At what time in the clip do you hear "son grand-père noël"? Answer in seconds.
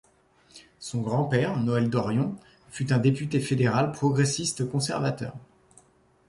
0.79-1.87